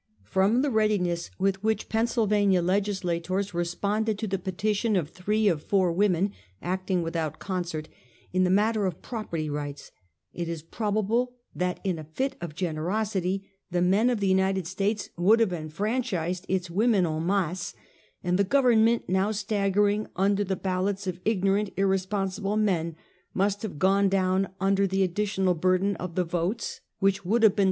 From 0.23 0.63
the 0.63 0.71
readiness 0.71 1.29
with 1.37 1.63
which 1.63 1.87
Penn 1.87 2.07
sylvania 2.07 2.63
legislators 2.63 3.53
responded 3.53 4.17
to 4.17 4.27
the 4.27 4.39
petition 4.39 4.95
of 4.95 5.11
three 5.11 5.47
of 5.47 5.61
four 5.61 5.91
women, 5.93 6.31
acting 6.59 7.03
without 7.03 7.37
concert, 7.37 7.87
in 8.33 8.43
the 8.43 8.49
matter 8.49 8.87
of 8.87 9.03
property 9.03 9.47
rights, 9.47 9.91
it 10.33 10.49
is 10.49 10.63
probable 10.63 11.35
that 11.53 11.79
in 11.83 11.99
a 11.99 12.03
fit 12.03 12.35
of 12.41 12.55
gen 12.55 12.77
erosity 12.77 13.43
the 13.69 13.79
men 13.83 14.09
of 14.09 14.19
the 14.19 14.27
United 14.27 14.65
States 14.65 15.09
would 15.19 15.39
have 15.39 15.53
en 15.53 15.69
franchised 15.69 16.45
its 16.47 16.71
women 16.71 17.05
en 17.05 17.23
masse; 17.23 17.75
and 18.23 18.39
the 18.39 18.43
government 18.43 19.07
now 19.07 19.29
staggering 19.29 20.07
under 20.15 20.43
the 20.43 20.55
ballots 20.55 21.05
of 21.05 21.19
ignorant, 21.25 21.75
irre 21.75 21.99
sponsible 22.01 22.57
men, 22.57 22.95
must 23.35 23.61
have 23.61 23.77
gone 23.77 24.09
down 24.09 24.49
under 24.59 24.87
the 24.87 25.07
addi 25.07 25.25
tional 25.25 25.61
burden 25.61 25.95
of 25.97 26.15
the 26.15 26.23
votes 26.23 26.81
which 26.97 27.23
would 27.23 27.43
have 27.43 27.51
been 27.51 27.51
Many 27.51 27.55
Matters. 27.55 27.59